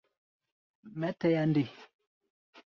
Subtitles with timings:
[0.99, 1.63] Mɛ́ tɛa nde?